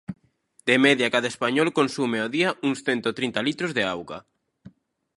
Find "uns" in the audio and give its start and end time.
2.67-2.79